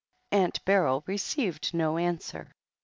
Aunt 0.31 0.65
Beryl 0.65 1.03
received 1.05 1.75
no 1.75 1.99
answer. 1.99 2.55